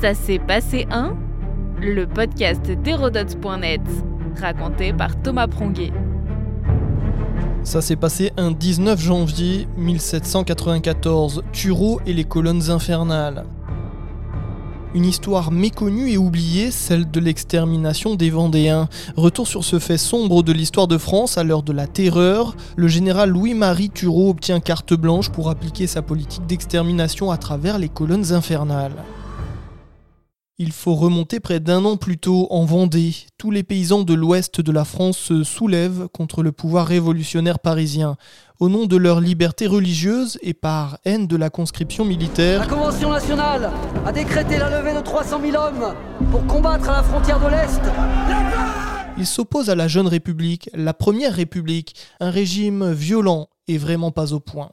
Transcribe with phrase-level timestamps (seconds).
[0.00, 1.16] Ça s'est passé un
[1.80, 3.80] Le podcast d'Hérodote.net,
[4.40, 5.90] raconté par Thomas Pronguet.
[7.64, 13.44] Ça s'est passé un 19 janvier 1794, Tureau et les colonnes infernales.
[14.94, 18.88] Une histoire méconnue et oubliée, celle de l'extermination des Vendéens.
[19.16, 22.86] Retour sur ce fait sombre de l'histoire de France à l'heure de la terreur, le
[22.86, 28.32] général Louis-Marie Turreau obtient carte blanche pour appliquer sa politique d'extermination à travers les colonnes
[28.32, 28.94] infernales.
[30.60, 33.14] Il faut remonter près d'un an plus tôt en Vendée.
[33.38, 38.16] Tous les paysans de l'ouest de la France se soulèvent contre le pouvoir révolutionnaire parisien.
[38.58, 43.12] Au nom de leur liberté religieuse et par haine de la conscription militaire, La Convention
[43.12, 43.70] nationale
[44.04, 45.94] a décrété la levée de 300 000 hommes
[46.32, 47.80] pour combattre à la frontière de l'Est.
[49.16, 54.32] ils s'opposent à la jeune République, la première République, un régime violent et vraiment pas
[54.32, 54.72] au point.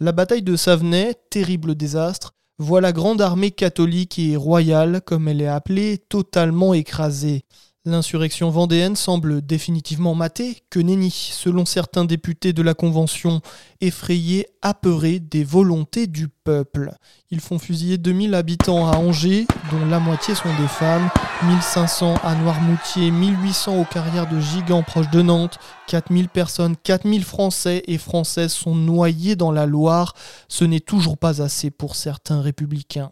[0.00, 5.40] La bataille de Savenay, terrible désastre, voit la grande armée catholique et royale, comme elle
[5.40, 7.44] est appelée, totalement écrasée.
[7.86, 13.42] L'insurrection vendéenne semble définitivement matée, que nenni, selon certains députés de la Convention,
[13.82, 16.94] effrayés, apeurés des volontés du peuple.
[17.30, 21.08] Ils font fusiller 2000 habitants à Angers, dont la moitié sont des femmes,
[21.44, 25.58] 1500 à Noirmoutier, 1800 aux carrières de Gigant proche de Nantes,
[25.88, 30.14] 4000 personnes, 4000 Français et Françaises sont noyés dans la Loire.
[30.48, 33.10] Ce n'est toujours pas assez pour certains républicains.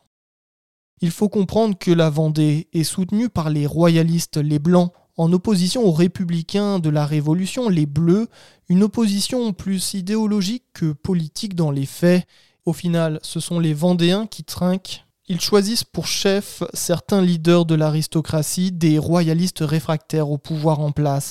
[1.00, 5.84] Il faut comprendre que la Vendée est soutenue par les royalistes, les Blancs, en opposition
[5.84, 8.28] aux républicains de la Révolution, les Bleus,
[8.68, 12.24] une opposition plus idéologique que politique dans les faits.
[12.64, 15.05] Au final, ce sont les Vendéens qui trinquent.
[15.33, 21.30] Ils choisissent pour chef certains leaders de l'aristocratie, des royalistes réfractaires au pouvoir en place.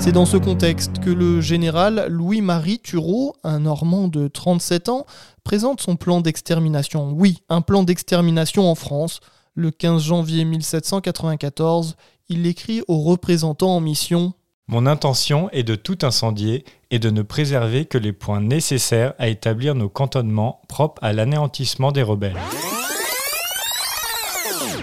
[0.00, 5.06] C'est dans ce contexte que le général Louis-Marie Turreau, un Normand de 37 ans,
[5.44, 7.12] présente son plan d'extermination.
[7.12, 9.20] Oui, un plan d'extermination en France.
[9.54, 11.94] Le 15 janvier 1794,
[12.28, 14.32] il écrit aux représentants en mission
[14.66, 19.28] Mon intention est de tout incendier et de ne préserver que les points nécessaires à
[19.28, 22.40] établir nos cantonnements propres à l'anéantissement des rebelles.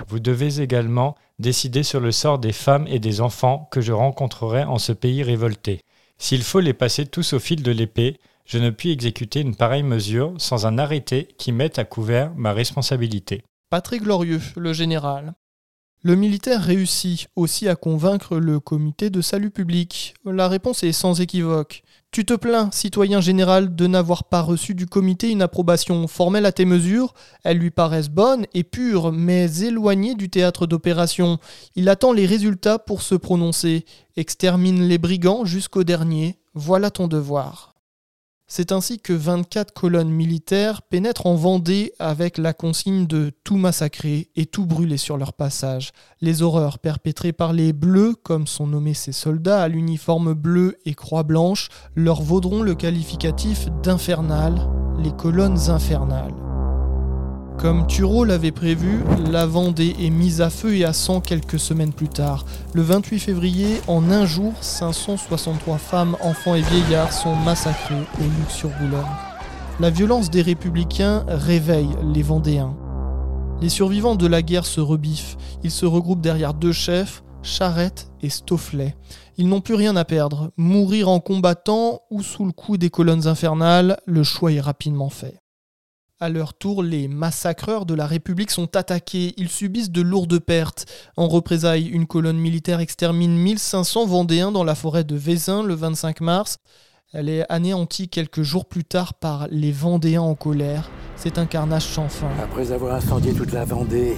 [0.10, 4.64] Vous devez également décider sur le sort des femmes et des enfants que je rencontrerai
[4.64, 5.82] en ce pays révolté.
[6.18, 9.84] S'il faut les passer tous au fil de l'épée, je ne puis exécuter une pareille
[9.84, 13.44] mesure sans un arrêté qui mette à couvert ma responsabilité.
[13.70, 15.36] Pas très glorieux, le général.
[16.02, 20.16] Le militaire réussit aussi à convaincre le comité de salut public.
[20.26, 21.84] La réponse est sans équivoque.
[22.12, 26.52] Tu te plains, citoyen général, de n'avoir pas reçu du comité une approbation formelle à
[26.52, 27.14] tes mesures.
[27.44, 31.38] Elles lui paraissent bonnes et pures, mais éloignées du théâtre d'opération.
[31.76, 33.86] Il attend les résultats pour se prononcer.
[34.18, 36.40] Extermine les brigands jusqu'au dernier.
[36.56, 37.69] Voilà ton devoir.
[38.52, 44.32] C'est ainsi que 24 colonnes militaires pénètrent en Vendée avec la consigne de tout massacrer
[44.36, 45.92] et tout brûler sur leur passage.
[46.20, 50.96] Les horreurs perpétrées par les Bleus, comme sont nommés ces soldats à l'uniforme bleu et
[50.96, 54.68] croix blanche, leur vaudront le qualificatif d'infernal,
[54.98, 56.49] les colonnes infernales.
[57.60, 61.92] Comme Turreau l'avait prévu, la Vendée est mise à feu et à sang quelques semaines
[61.92, 62.46] plus tard.
[62.74, 69.04] Le 28 février, en un jour, 563 femmes, enfants et vieillards sont massacrés au Luc-sur-Boulogne.
[69.82, 72.78] La violence des républicains réveille les Vendéens.
[73.60, 75.36] Les survivants de la guerre se rebiffent.
[75.62, 78.96] Ils se regroupent derrière deux chefs, Charette et Stofflet.
[79.38, 80.52] Ils n'ont plus rien à perdre.
[80.56, 85.39] Mourir en combattant ou sous le coup des colonnes infernales, le choix est rapidement fait.
[86.22, 89.34] À leur tour, les massacreurs de la République sont attaqués.
[89.38, 90.86] Ils subissent de lourdes pertes.
[91.16, 96.20] En représailles, une colonne militaire extermine 1500 Vendéens dans la forêt de Vézin le 25
[96.20, 96.58] mars.
[97.14, 100.92] Elle est anéantie quelques jours plus tard par les Vendéens en colère.
[101.16, 102.30] C'est un carnage sans fin.
[102.44, 104.18] Après avoir incendié toute la Vendée,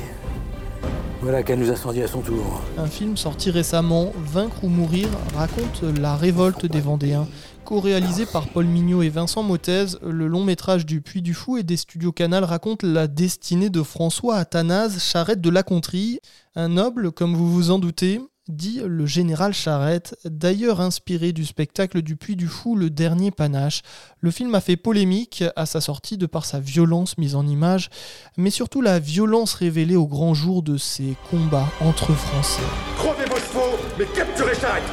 [1.22, 2.62] voilà qu'elle nous incendie à son tour.
[2.78, 7.28] Un film sorti récemment, Vaincre ou mourir, raconte la révolte des Vendéens.
[7.64, 11.64] Co-réalisé par Paul Mignot et Vincent Mottez, le long métrage du Puy du Fou et
[11.64, 16.20] des studios Canal raconte la destinée de François Athanase Charrette de la Contrie,
[16.56, 18.20] un noble, comme vous vous en doutez,
[18.52, 23.82] dit le général Charrette, d'ailleurs inspiré du spectacle du Puy du Fou Le Dernier Panache.
[24.20, 27.90] Le film a fait polémique à sa sortie de par sa violence mise en image,
[28.38, 32.62] mais surtout la violence révélée au grand jour de ces combats entre Français.
[32.98, 34.84] Crevez vos chevaux, mais capturez Charrette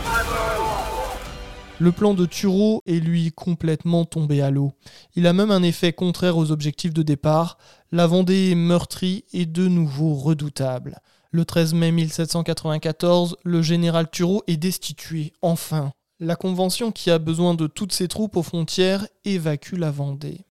[1.79, 4.73] Le plan de Tureau est lui complètement tombé à l'eau.
[5.17, 7.59] Il a même un effet contraire aux objectifs de départ.
[7.93, 11.01] La Vendée est meurtrie et de nouveau redoutable.
[11.31, 15.93] Le 13 mai 1794, le général Turreau est destitué, enfin.
[16.21, 20.47] La Convention qui a besoin de toutes ses troupes aux frontières évacue la Vendée.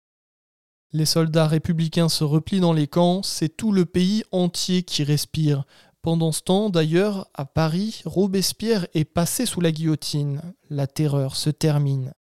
[0.91, 5.65] Les soldats républicains se replient dans les camps, c'est tout le pays entier qui respire.
[6.03, 10.43] Pendant ce temps, d'ailleurs, à Paris, Robespierre est passé sous la guillotine.
[10.70, 12.15] La terreur se termine.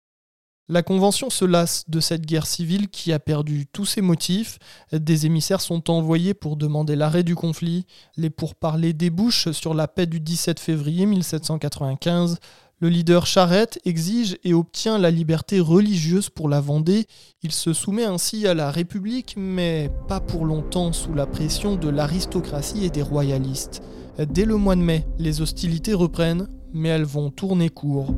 [0.70, 4.58] La Convention se lasse de cette guerre civile qui a perdu tous ses motifs.
[4.92, 7.84] Des émissaires sont envoyés pour demander l'arrêt du conflit.
[8.16, 12.38] Les pourparlers débouchent sur la paix du 17 février 1795.
[12.80, 17.04] Le leader Charette exige et obtient la liberté religieuse pour la Vendée.
[17.42, 21.90] Il se soumet ainsi à la République, mais pas pour longtemps sous la pression de
[21.90, 23.82] l'aristocratie et des royalistes.
[24.18, 28.14] Dès le mois de mai, les hostilités reprennent, mais elles vont tourner court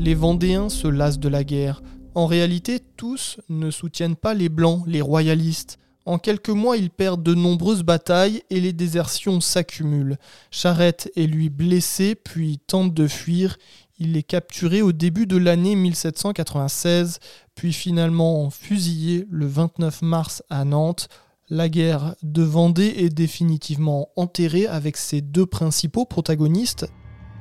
[0.00, 1.82] les Vendéens se lassent de la guerre.
[2.14, 5.78] En réalité, tous ne soutiennent pas les Blancs, les royalistes.
[6.06, 10.16] En quelques mois, ils perdent de nombreuses batailles et les désertions s'accumulent.
[10.50, 13.58] Charette est lui blessé, puis tente de fuir.
[13.98, 17.18] Il est capturé au début de l'année 1796,
[17.54, 21.08] puis finalement fusillé le 29 mars à Nantes.
[21.50, 26.86] La guerre de Vendée est définitivement enterrée avec ses deux principaux protagonistes.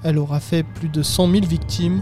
[0.03, 2.01] Elle aura fait plus de 100 000 victimes,